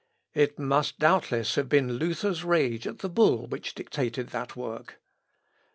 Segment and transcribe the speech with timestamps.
[0.43, 4.99] It must doubtless have been Luther's rage at the bull which dictated that work.